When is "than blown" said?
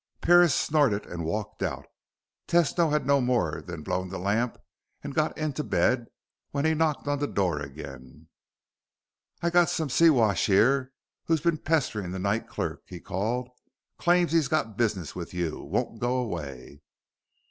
3.61-4.09